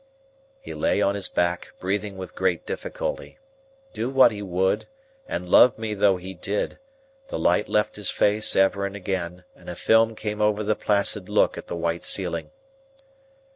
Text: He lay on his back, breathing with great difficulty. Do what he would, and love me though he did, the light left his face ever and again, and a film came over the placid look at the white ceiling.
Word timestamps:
He 0.59 0.73
lay 0.73 0.99
on 0.99 1.13
his 1.13 1.29
back, 1.29 1.73
breathing 1.79 2.17
with 2.17 2.33
great 2.33 2.65
difficulty. 2.65 3.37
Do 3.93 4.09
what 4.09 4.31
he 4.31 4.41
would, 4.41 4.87
and 5.27 5.47
love 5.47 5.77
me 5.77 5.93
though 5.93 6.17
he 6.17 6.33
did, 6.33 6.79
the 7.27 7.37
light 7.37 7.69
left 7.69 7.97
his 7.97 8.09
face 8.09 8.55
ever 8.55 8.83
and 8.87 8.95
again, 8.95 9.43
and 9.55 9.69
a 9.69 9.75
film 9.75 10.15
came 10.15 10.41
over 10.41 10.63
the 10.63 10.75
placid 10.75 11.29
look 11.29 11.55
at 11.55 11.67
the 11.67 11.75
white 11.75 12.03
ceiling. 12.03 12.49